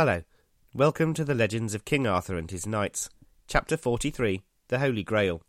[0.00, 0.22] Hello.
[0.72, 3.10] Welcome to the Legends of King Arthur and His Knights,
[3.46, 5.42] Chapter 43 The Holy Grail.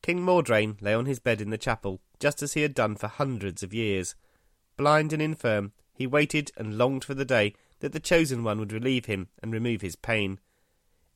[0.00, 3.08] King Mordrain lay on his bed in the chapel, just as he had done for
[3.08, 4.14] hundreds of years.
[4.76, 8.72] Blind and infirm, he waited and longed for the day that the Chosen One would
[8.72, 10.38] relieve him and remove his pain.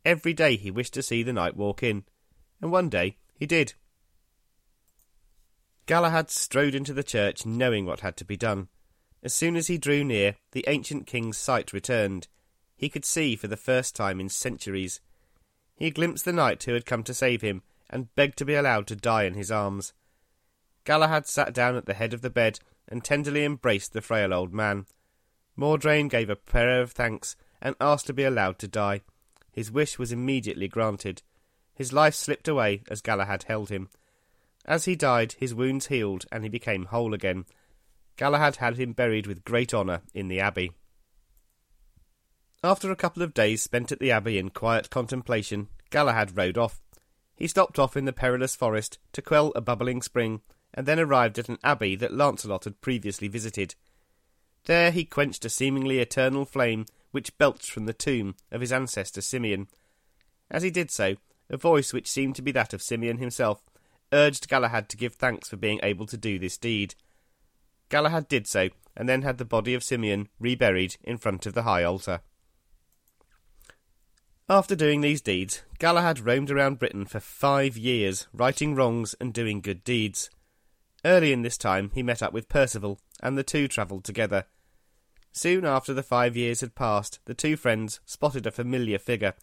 [0.05, 2.03] Every day he wished to see the knight walk in,
[2.61, 3.75] and one day he did.
[5.87, 8.67] Galahad strode into the church knowing what had to be done.
[9.23, 12.29] As soon as he drew near, the ancient king's sight returned.
[12.77, 15.01] He could see for the first time in centuries.
[15.77, 18.87] He glimpsed the knight who had come to save him, and begged to be allowed
[18.87, 19.93] to die in his arms.
[20.85, 24.55] Galahad sat down at the head of the bed and tenderly embraced the frail old
[24.55, 24.87] man.
[25.57, 29.03] Mordrain gave a prayer of thanks and asked to be allowed to die.
[29.53, 31.23] His wish was immediately granted.
[31.75, 33.89] His life slipped away as Galahad held him.
[34.65, 37.45] As he died, his wounds healed and he became whole again.
[38.21, 40.73] Galahad had him buried with great honour in the abbey.
[42.63, 46.83] After a couple of days spent at the abbey in quiet contemplation, Galahad rode off.
[47.35, 50.43] He stopped off in the perilous forest to quell a bubbling spring,
[50.75, 53.75] and then arrived at an abbey that Lancelot had previously visited.
[54.67, 59.23] There he quenched a seemingly eternal flame which belched from the tomb of his ancestor
[59.23, 59.67] Simeon.
[60.51, 61.15] As he did so,
[61.49, 63.63] a voice which seemed to be that of Simeon himself
[64.13, 66.95] urged Galahad to give thanks for being able to do this deed.
[67.91, 71.65] Galahad did so, and then had the body of Simeon reburied in front of the
[71.65, 72.23] high altar.
[74.49, 79.61] After doing these deeds, Galahad roamed around Britain for five years, righting wrongs and doing
[79.61, 80.31] good deeds.
[81.05, 84.47] Early in this time, he met up with Percival, and the two travelled together.
[85.33, 89.35] Soon after the five years had passed, the two friends spotted a familiar figure.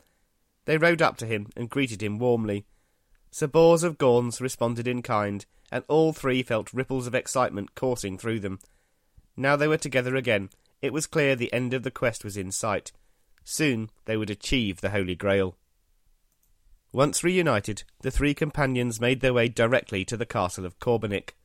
[0.65, 2.65] They rode up to him and greeted him warmly.
[3.31, 8.17] Sir Bors of Gaunes responded in kind, and all three felt ripples of excitement coursing
[8.17, 8.59] through them.
[9.35, 10.49] Now they were together again.
[10.81, 12.91] It was clear the end of the quest was in sight.
[13.43, 15.55] Soon they would achieve the Holy Grail.
[16.91, 21.36] Once reunited, the three companions made their way directly to the castle of Corbenic.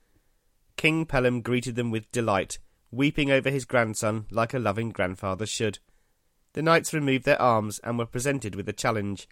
[0.76, 2.58] King Pellam greeted them with delight,
[2.90, 5.78] weeping over his grandson like a loving grandfather should.
[6.54, 9.28] The knights removed their arms and were presented with a challenge.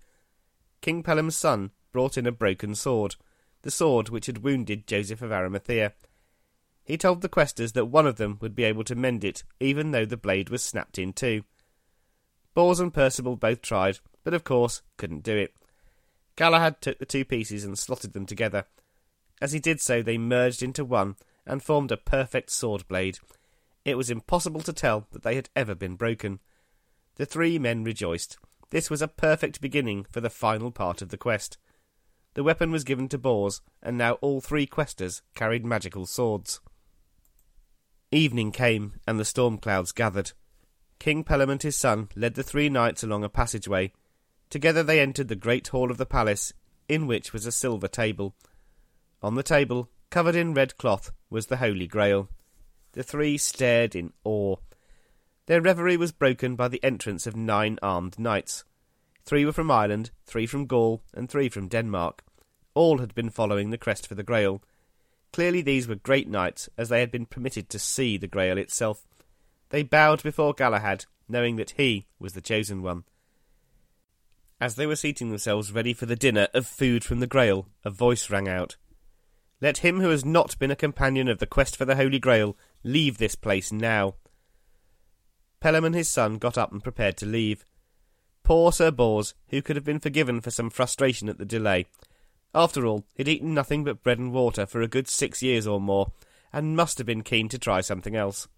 [0.81, 3.16] King Pellam's son brought in a broken sword,
[3.62, 5.93] the sword which had wounded Joseph of Arimathea.
[6.84, 9.91] He told the questers that one of them would be able to mend it, even
[9.91, 11.44] though the blade was snapped in two.
[12.54, 15.54] Bors and Percival both tried, but of course couldn't do it.
[16.37, 18.65] Galahad took the two pieces and slotted them together.
[19.41, 21.16] As he did so, they merged into one
[21.47, 23.19] and formed a perfect sword blade.
[23.84, 26.41] It was impossible to tell that they had ever been broken.
[27.16, 28.38] The three men rejoiced.
[28.71, 31.59] This was a perfect beginning for the final part of the quest.
[32.34, 36.60] The weapon was given to Bors, and now all three questers carried magical swords.
[38.12, 40.32] Evening came, and the storm clouds gathered.
[40.98, 43.92] King Pellam and his son led the three knights along a passageway.
[44.48, 46.52] Together they entered the great hall of the palace,
[46.88, 48.34] in which was a silver table.
[49.22, 52.28] On the table, covered in red cloth, was the Holy Grail.
[52.92, 54.56] The three stared in awe.
[55.47, 58.64] Their reverie was broken by the entrance of nine armed knights.
[59.25, 62.22] Three were from Ireland, three from Gaul, and three from Denmark.
[62.75, 64.62] All had been following the crest for the Grail.
[65.32, 69.06] Clearly these were great knights, as they had been permitted to see the Grail itself.
[69.70, 73.04] They bowed before Galahad, knowing that he was the chosen one.
[74.60, 77.91] As they were seating themselves ready for the dinner of food from the Grail, a
[77.91, 78.76] voice rang out.
[79.60, 82.56] Let him who has not been a companion of the quest for the Holy Grail
[82.82, 84.14] leave this place now.
[85.62, 87.64] Pellam and his son got up and prepared to leave.
[88.50, 91.87] Poor Sir Bors, who could have been forgiven for some frustration at the delay.
[92.53, 95.81] After all, he'd eaten nothing but bread and water for a good six years or
[95.81, 96.11] more,
[96.53, 98.49] and must have been keen to try something else.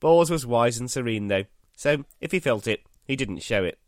[0.00, 3.78] Bors was wise and serene, though, so if he felt it, he didn't show it.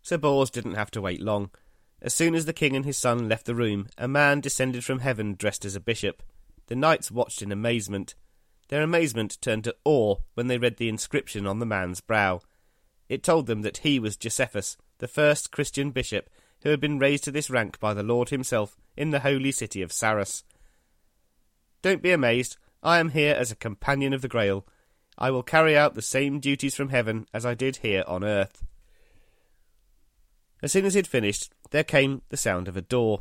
[0.00, 1.50] Sir Bors didn't have to wait long.
[2.00, 5.00] As soon as the king and his son left the room, a man descended from
[5.00, 6.22] heaven dressed as a bishop.
[6.68, 8.14] The knights watched in amazement.
[8.68, 12.40] Their amazement turned to awe when they read the inscription on the man's brow.
[13.08, 16.28] It told them that he was Josephus, the first Christian bishop
[16.62, 19.82] who had been raised to this rank by the Lord himself in the holy city
[19.82, 20.42] of Sarras.
[21.82, 22.56] Don't be amazed.
[22.82, 24.66] I am here as a companion of the Grail.
[25.18, 28.64] I will carry out the same duties from heaven as I did here on earth.
[30.62, 33.20] As soon as he had finished, there came the sound of a door.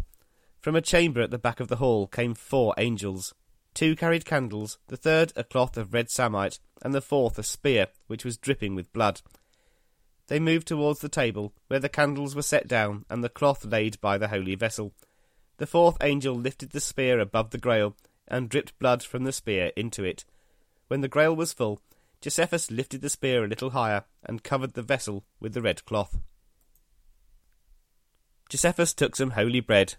[0.61, 3.33] From a chamber at the back of the hall came four angels.
[3.73, 7.87] Two carried candles, the third a cloth of red samite, and the fourth a spear,
[8.07, 9.21] which was dripping with blood.
[10.27, 14.01] They moved towards the table, where the candles were set down and the cloth laid
[14.01, 14.93] by the holy vessel.
[15.57, 17.95] The fourth angel lifted the spear above the grail
[18.27, 20.25] and dripped blood from the spear into it.
[20.87, 21.79] When the grail was full,
[22.21, 26.17] Josephus lifted the spear a little higher and covered the vessel with the red cloth.
[28.49, 29.95] Josephus took some holy bread,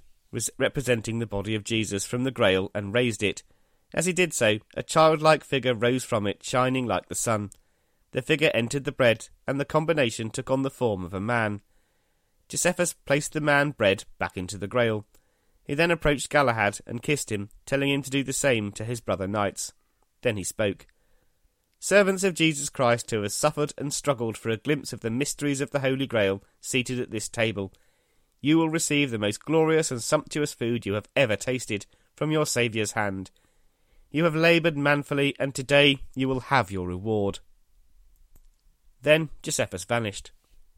[0.59, 3.43] representing the body of Jesus, from the grail and raised it.
[3.95, 7.51] As he did so, a childlike figure rose from it, shining like the sun.
[8.13, 11.61] The figure entered the bread, and the combination took on the form of a man.
[12.49, 15.05] Josephus placed the man bread back into the grail.
[15.65, 19.01] He then approached Galahad and kissed him, telling him to do the same to his
[19.01, 19.73] brother knights.
[20.23, 20.87] Then he spoke.
[21.79, 25.61] Servants of Jesus Christ who have suffered and struggled for a glimpse of the mysteries
[25.61, 27.73] of the Holy Grail, seated at this table,
[28.41, 32.47] you will receive the most glorious and sumptuous food you have ever tasted from your
[32.47, 33.31] Saviour's hand.
[34.11, 37.41] You have laboured manfully, and today you will have your reward.
[39.07, 40.33] Then Josephus vanished.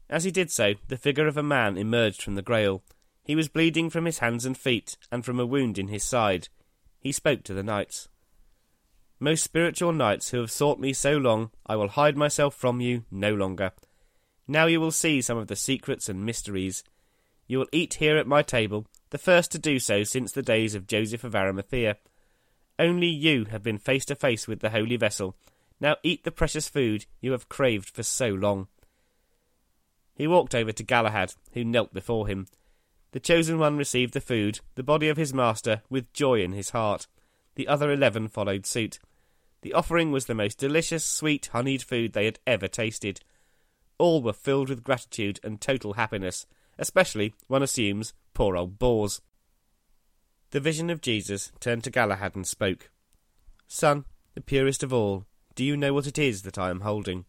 [0.07, 2.83] As he did so, the figure of a man emerged from the grail.
[3.23, 6.47] He was bleeding from his hands and feet, and from a wound in his side.
[6.99, 8.07] He spoke to the knights.
[9.19, 13.03] Most spiritual knights who have sought me so long, I will hide myself from you
[13.09, 13.71] no longer.
[14.47, 16.83] Now you will see some of the secrets and mysteries.
[17.47, 20.75] You will eat here at my table, the first to do so since the days
[20.75, 21.97] of Joseph of Arimathea.
[22.77, 25.35] Only you have been face to face with the holy vessel.
[25.79, 28.67] Now eat the precious food you have craved for so long.
[30.13, 32.47] He walked over to Galahad, who knelt before him.
[33.11, 36.71] The chosen one received the food, the body of his master, with joy in his
[36.71, 37.07] heart.
[37.55, 38.99] The other eleven followed suit.
[39.61, 43.21] The offering was the most delicious, sweet, honeyed food they had ever tasted.
[43.97, 46.45] All were filled with gratitude and total happiness,
[46.77, 49.21] especially, one assumes, poor old Bors.
[50.51, 52.89] The vision of Jesus turned to Galahad and spoke.
[53.67, 55.25] Son, the purest of all,
[55.59, 57.25] do you know what it is that I am holding?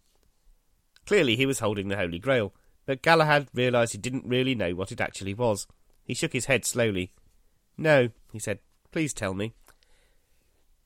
[1.05, 2.55] Clearly he was holding the Holy Grail,
[2.87, 5.67] but Galahad realized he didn't really know what it actually was.
[6.05, 7.13] He shook his head slowly.
[7.77, 8.61] No, he said.
[8.93, 9.55] Please tell me.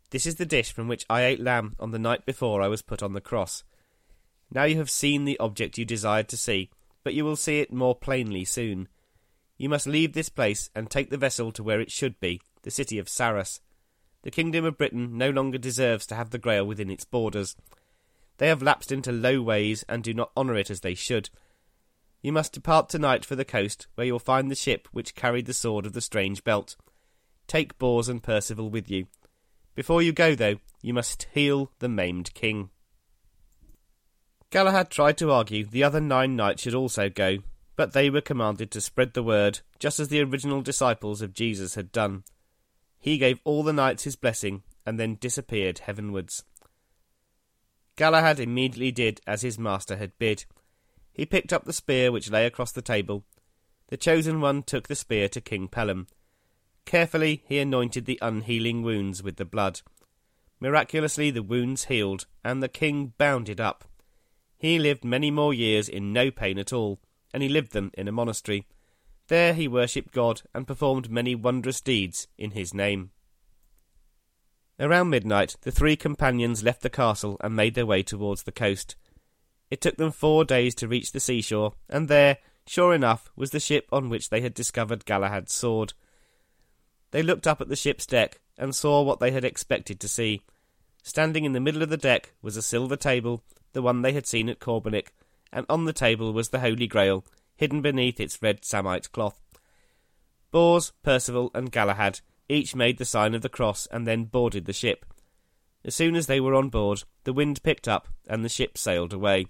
[0.08, 2.80] This is the dish from which I ate lamb on the night before I was
[2.80, 3.62] put on the cross.
[4.50, 6.70] Now you have seen the object you desired to see,
[7.02, 8.88] but you will see it more plainly soon.
[9.58, 12.70] You must leave this place and take the vessel to where it should be, the
[12.70, 13.60] city of Sarras.
[14.24, 17.56] The kingdom of Britain no longer deserves to have the Grail within its borders.
[18.36, 21.30] They have lapsed into low ways and do not honour it as they should,
[22.24, 25.44] you must depart tonight for the coast, where you will find the ship which carried
[25.44, 26.74] the sword of the strange belt.
[27.46, 29.08] Take Bors and Percival with you.
[29.74, 32.70] Before you go, though, you must heal the maimed king.
[34.48, 37.40] Galahad tried to argue the other nine knights should also go,
[37.76, 41.74] but they were commanded to spread the word, just as the original disciples of Jesus
[41.74, 42.24] had done.
[43.04, 46.42] He gave all the knights his blessing, and then disappeared heavenwards.
[47.96, 50.46] Galahad immediately did as his master had bid,
[51.12, 53.26] he picked up the spear which lay across the table.
[53.88, 56.06] The chosen one took the spear to King Pellam.
[56.86, 59.82] Carefully he anointed the unhealing wounds with the blood.
[60.58, 63.84] Miraculously the wounds healed, and the king bounded up.
[64.56, 67.00] He lived many more years in no pain at all,
[67.34, 68.66] and he lived them in a monastery.
[69.28, 73.10] There he worshipped God and performed many wondrous deeds in his name.
[74.78, 78.96] Around midnight, the three companions left the castle and made their way towards the coast.
[79.70, 83.60] It took them four days to reach the seashore, and there, sure enough, was the
[83.60, 85.94] ship on which they had discovered Galahad's sword.
[87.12, 90.42] They looked up at the ship's deck and saw what they had expected to see.
[91.02, 93.42] Standing in the middle of the deck was a silver table,
[93.72, 95.14] the one they had seen at Corbenic,
[95.52, 97.24] and on the table was the Holy Grail,
[97.56, 99.40] hidden beneath its red samite cloth.
[100.50, 104.72] Bors, Percival, and Galahad each made the sign of the cross and then boarded the
[104.72, 105.04] ship.
[105.84, 109.12] As soon as they were on board, the wind picked up and the ship sailed
[109.12, 109.46] away.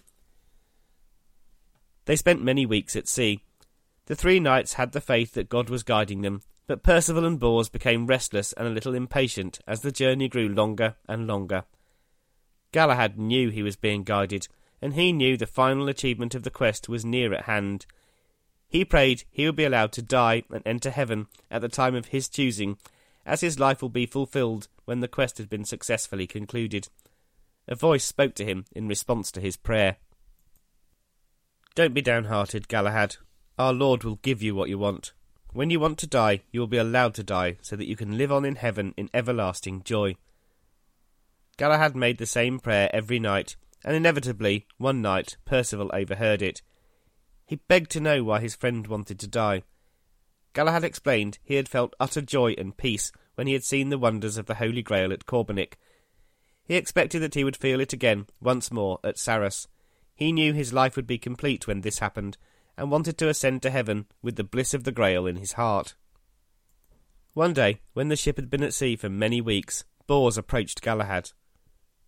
[2.06, 3.40] They spent many weeks at sea.
[4.06, 7.68] The three knights had the faith that God was guiding them, but Percival and Bors
[7.68, 11.64] became restless and a little impatient as the journey grew longer and longer.
[12.73, 14.49] Galahad knew he was being guided,
[14.85, 17.87] and he knew the final achievement of the quest was near at hand.
[18.69, 22.09] He prayed he would be allowed to die and enter heaven at the time of
[22.09, 22.76] his choosing,
[23.25, 26.88] as his life will be fulfilled when the quest had been successfully concluded.
[27.67, 29.97] A voice spoke to him in response to his prayer.
[31.75, 33.17] Don't be downhearted, Galahad.
[33.59, 35.14] Our Lord will give you what you want.
[35.55, 38.19] When you want to die, you will be allowed to die, so that you can
[38.19, 40.17] live on in heaven in everlasting joy.
[41.57, 46.62] Galahad made the same prayer every night, and inevitably, one night, Percival overheard it.
[47.47, 49.62] He begged to know why his friend wanted to die.
[50.55, 54.37] Galahad explained he had felt utter joy and peace when he had seen the wonders
[54.37, 55.75] of the Holy Grail at Corbenic.
[56.64, 59.67] He expected that he would feel it again, once more, at Sarras.
[60.14, 62.38] He knew his life would be complete when this happened,
[62.79, 65.95] and wanted to ascend to heaven with the bliss of the Grail in his heart.
[67.35, 71.33] One day, when the ship had been at sea for many weeks, Bors approached Galahad.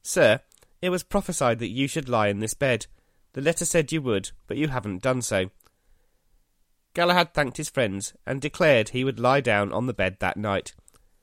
[0.02, 0.40] Sir,
[0.82, 2.86] It was prophesied that you should lie in this bed.
[3.32, 5.50] The letter said you would, but you haven't done so.
[6.94, 10.74] Galahad thanked his friends and declared he would lie down on the bed that night.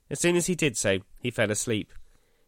[0.10, 1.92] As soon as he did so, he fell asleep.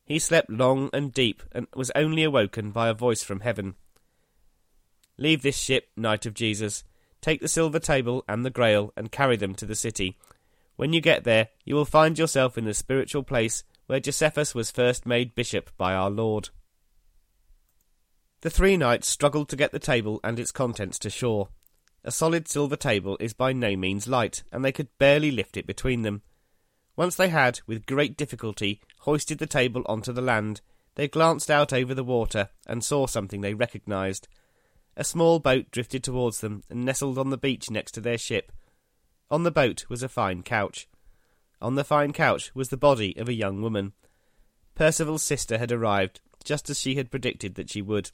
[0.05, 3.73] He slept long and deep and was only awoken by a voice from heaven.
[5.17, 6.83] Leave this ship, Knight of Jesus.
[7.21, 10.19] Take the silver table and the grail and carry them to the city.
[10.75, 14.69] When you get there, you will find yourself in the spiritual place where Josephus was
[14.69, 16.49] first made bishop by our Lord.
[18.45, 21.49] The three knights struggled to get the table and its contents to shore.
[22.03, 25.65] A solid silver table is by no means light, and they could barely lift it
[25.65, 26.21] between them.
[26.95, 30.61] Once they had, with great difficulty, hoisted the table onto the land,
[30.93, 34.27] they glanced out over the water and saw something they recognised.
[34.95, 38.51] A small boat drifted towards them and nestled on the beach next to their ship.
[39.31, 40.87] On the boat was a fine couch.
[41.63, 43.93] On the fine couch was the body of a young woman.
[44.75, 48.11] Percival's sister had arrived, just as she had predicted that she would.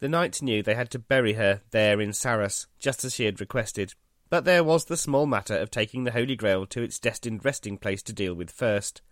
[0.00, 3.40] The knights knew they had to bury her there in Sarras, just as she had
[3.40, 3.94] requested,
[4.30, 7.76] but there was the small matter of taking the Holy Grail to its destined resting
[7.76, 9.02] place to deal with first.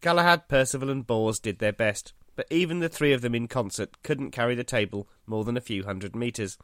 [0.00, 4.00] Galahad, Percival, and Bors did their best, but even the three of them in concert
[4.04, 6.56] couldn't carry the table more than a few hundred metres.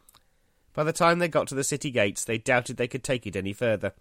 [0.73, 3.35] By the time they got to the city gates, they doubted they could take it
[3.35, 3.95] any further.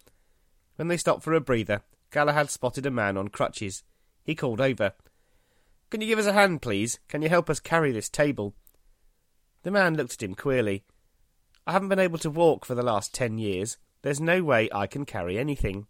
[0.76, 3.84] When they stopped for a breather, Galahad spotted a man on crutches.
[4.24, 4.94] He called over.
[5.92, 7.00] Can you give us a hand, please?
[7.10, 8.56] Can you help us carry this table?
[9.64, 10.86] The man looked at him queerly.
[11.68, 13.78] I haven't been able to walk for the last ten years.
[14.02, 15.88] There's no way I can carry anything.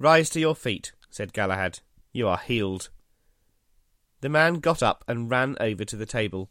[0.00, 1.78] Rise to your feet, said Galahad.
[2.12, 2.90] You are healed.
[4.20, 6.50] The man got up and ran over to the table.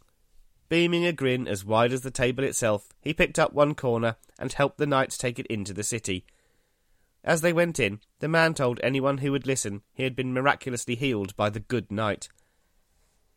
[0.70, 4.54] Beaming a grin as wide as the table itself, he picked up one corner and
[4.54, 6.26] helped the knights take it into the city.
[7.26, 10.94] As they went in, the man told anyone who would listen he had been miraculously
[10.94, 12.30] healed by the good knight.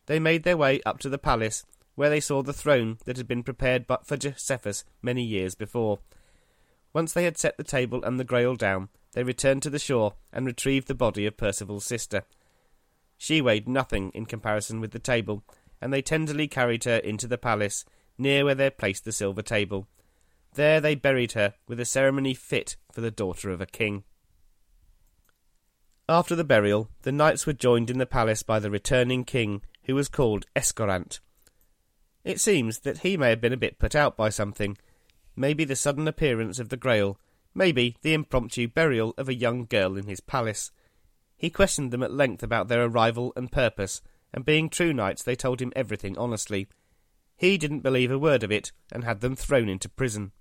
[0.07, 1.64] They made their way up to the palace,
[1.95, 6.00] where they saw the throne that had been prepared but for Josephus many years before.
[6.92, 10.14] Once they had set the table and the grail down, they returned to the shore
[10.35, 12.25] and retrieved the body of Percival's sister.
[13.16, 15.45] She weighed nothing in comparison with the table,
[15.80, 17.87] and they tenderly carried her into the palace,
[18.18, 19.88] near where they had placed the silver table.
[20.59, 24.03] There they buried her with a ceremony fit for the daughter of a king.
[26.09, 29.95] After the burial, the knights were joined in the palace by the returning king, who
[29.95, 31.21] was called Escorant.
[32.25, 34.77] It seems that he may have been a bit put out by something,
[35.37, 37.21] maybe the sudden appearance of the Grail,
[37.55, 40.73] maybe the impromptu burial of a young girl in his palace.
[41.37, 44.03] He questioned them at length about their arrival and purpose,
[44.35, 46.67] and being true knights, they told him everything honestly.
[47.37, 50.33] He didn't believe a word of it, and had them thrown into prison.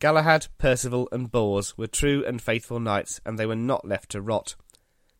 [0.00, 4.22] Galahad, Percival, and Bors were true and faithful knights, and they were not left to
[4.22, 4.56] rot.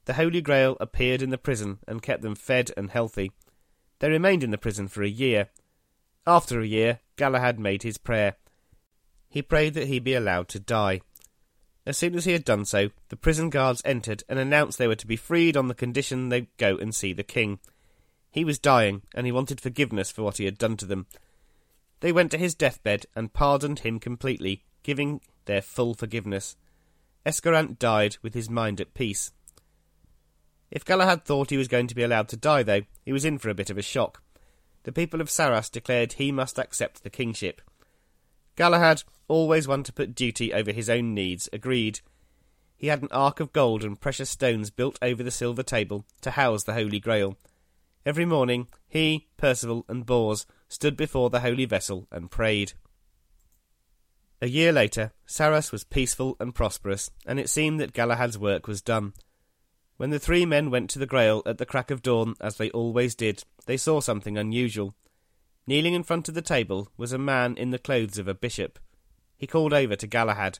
[0.06, 3.30] The Holy Grail appeared in the prison and kept them fed and healthy.
[3.99, 5.49] They remained in the prison for a year.
[6.26, 8.37] After a year, Galahad made his prayer.
[9.28, 11.02] He prayed that he be allowed to die.
[11.84, 14.96] As soon as he had done so, the prison guards entered and announced they were
[14.96, 17.58] to be freed on the condition they go and see the king.
[18.30, 21.06] He was dying, and he wanted forgiveness for what he had done to them.
[22.00, 26.56] They went to his deathbed and pardoned him completely, giving their full forgiveness.
[27.25, 29.32] Escorant died with his mind at peace.
[30.70, 33.38] If Galahad thought he was going to be allowed to die, though, he was in
[33.38, 34.22] for a bit of a shock.
[34.84, 37.60] The people of Sarras declared he must accept the kingship.
[38.56, 42.00] Galahad, always one to put duty over his own needs, agreed.
[42.76, 46.30] He had an ark of gold and precious stones built over the silver table to
[46.30, 47.37] house the Holy Grail.
[48.06, 52.72] Every morning he, Percival, and Bors stood before the holy vessel and prayed.
[54.42, 58.80] A year later, Sarras was peaceful and prosperous, and it seemed that Galahad's work was
[58.80, 59.12] done.
[59.99, 62.70] When the three men went to the Grail at the crack of dawn, as they
[62.70, 64.94] always did, they saw something unusual.
[65.66, 68.78] Kneeling in front of the table was a man in the clothes of a bishop.
[69.37, 70.59] He called over to Galahad.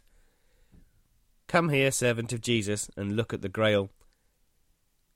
[1.49, 3.89] Come here, servant of Jesus, and look at the Grail.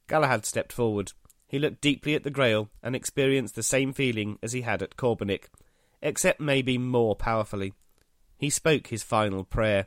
[0.06, 1.12] Galahad stepped forward.
[1.47, 4.97] He looked deeply at the Grail and experienced the same feeling as he had at
[4.97, 5.50] Corbenic,
[6.00, 7.75] except maybe more powerfully.
[8.36, 9.86] He spoke his final prayer.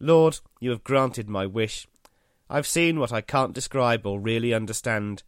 [0.00, 1.86] Lord, you have granted my wish.
[2.50, 5.22] I've seen what I can't describe or really understand.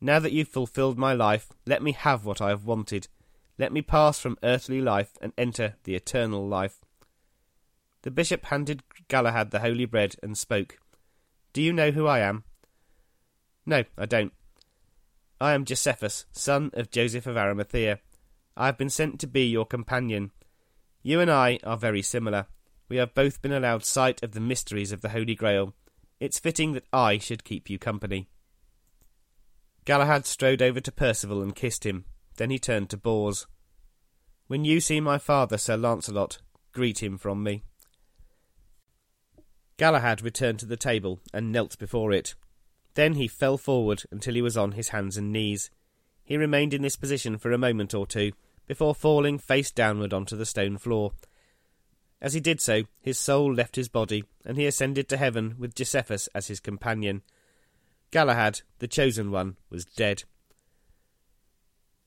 [0.00, 3.08] Now that you've fulfilled my life, let me have what I have wanted.
[3.58, 6.78] Let me pass from earthly life and enter the eternal life.
[8.02, 10.78] The bishop handed Galahad the holy bread and spoke.
[11.52, 12.44] Do you know who I am?
[13.66, 14.32] No, I don't.
[15.40, 17.98] I am Josephus, son of Joseph of Arimathea.
[18.56, 20.30] I have been sent to be your companion.
[21.08, 22.48] You and I are very similar.
[22.90, 25.72] We have both been allowed sight of the mysteries of the Holy Grail.
[26.20, 28.28] It's fitting that I should keep you company.
[29.86, 32.04] Galahad strode over to Percival and kissed him.
[32.36, 33.46] Then he turned to Bors.
[34.48, 37.62] When you see my father, Sir Launcelot, greet him from me.
[39.78, 42.34] Galahad returned to the table and knelt before it.
[42.96, 45.70] Then he fell forward until he was on his hands and knees.
[46.22, 48.32] He remained in this position for a moment or two
[48.68, 51.12] before falling face downward onto the stone floor.
[52.20, 55.74] As he did so, his soul left his body, and he ascended to heaven with
[55.74, 57.22] Josephus as his companion.
[58.10, 60.24] Galahad, the chosen one, was dead.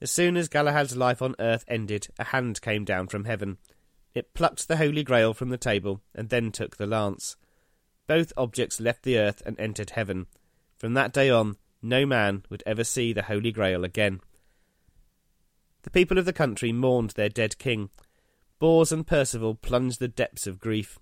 [0.00, 3.58] As soon as Galahad's life on earth ended, a hand came down from heaven.
[4.14, 7.36] It plucked the Holy Grail from the table, and then took the lance.
[8.06, 10.26] Both objects left the earth and entered heaven.
[10.76, 14.20] From that day on, no man would ever see the Holy Grail again.
[15.82, 17.90] The people of the country mourned their dead king.
[18.58, 20.98] Bors and Percival plunged the depths of grief.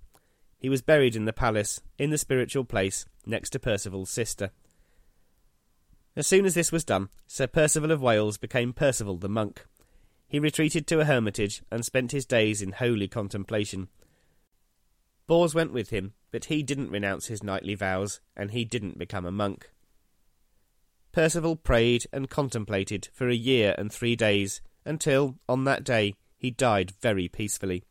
[0.59, 4.51] He was buried in the palace, in the spiritual place, next to Percival's sister.
[6.17, 9.65] As soon as this was done, Sir Percival of Wales became Percival the monk.
[10.27, 13.89] He retreated to a hermitage and spent his days in holy contemplation.
[15.27, 19.25] Bors went with him, but he didn't renounce his knightly vows, and he didn't become
[19.25, 19.71] a monk.
[21.13, 26.51] Percival prayed and contemplated for a year and three days, until, on that day, he
[26.51, 27.85] died very peacefully.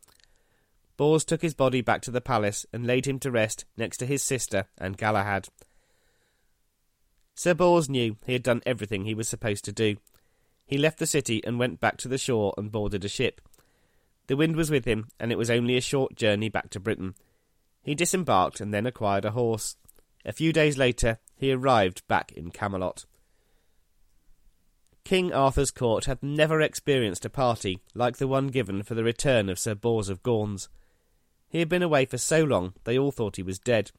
[0.96, 4.06] Bors took his body back to the palace and laid him to rest next to
[4.06, 5.48] his sister and Galahad.
[7.34, 9.96] Sir Bors knew he had done everything he was supposed to do.
[10.66, 13.40] He left the city and went back to the shore and boarded a ship.
[14.26, 17.14] The wind was with him, and it was only a short journey back to Britain.
[17.82, 19.76] He disembarked and then acquired a horse.
[20.24, 23.06] A few days later, he arrived back in Camelot.
[25.10, 29.48] King Arthur's court had never experienced a party like the one given for the return
[29.48, 30.68] of Sir Bors of Gaunes.
[31.48, 33.90] He had been away for so long they all thought he was dead.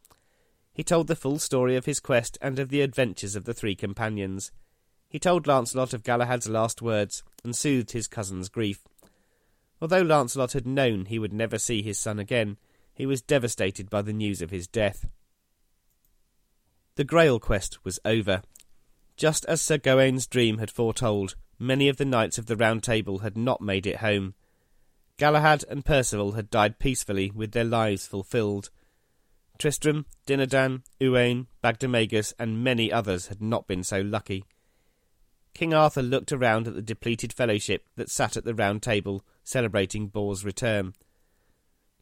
[0.72, 3.76] He told the full story of his quest and of the adventures of the three
[3.76, 4.54] companions.
[5.10, 8.88] He told Lancelot of Galahad's last words and soothed his cousin's grief.
[9.82, 12.56] Although Lancelot had known he would never see his son again,
[12.94, 15.06] he was devastated by the news of his death.
[16.96, 18.44] The Grail quest was over.
[19.22, 23.20] Just as Sir Gawaine's dream had foretold, many of the knights of the Round Table
[23.20, 24.34] had not made it home.
[25.18, 28.72] Galahad and Percival had died peacefully with their lives fulfilled.
[29.60, 34.44] Tristram, Dinadan, Uwaine, Bagdemagus, and many others had not been so lucky.
[35.54, 40.08] King Arthur looked around at the depleted fellowship that sat at the Round Table, celebrating
[40.08, 40.96] Bors' return.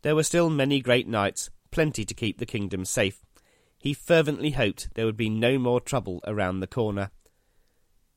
[0.03, 3.25] There were still many great knights, plenty to keep the kingdom safe.
[3.79, 7.11] He fervently hoped there would be no more trouble around the corner.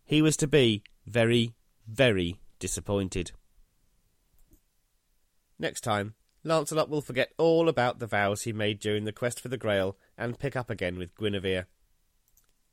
[0.05, 1.55] He was to be very,
[1.87, 3.31] very disappointed.
[5.59, 9.49] Next time, Lancelot will forget all about the vows he made during the quest for
[9.49, 11.67] the Grail and pick up again with Guinevere.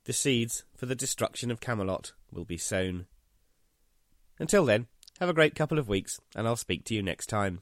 [0.05, 3.05] The seeds for the destruction of Camelot will be sown.
[4.39, 4.87] Until then,
[5.19, 7.61] have a great couple of weeks, and I'll speak to you next time.